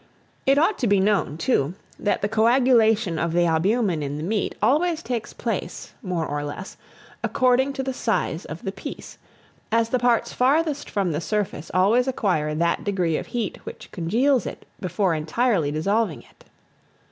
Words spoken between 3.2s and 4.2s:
the albumen in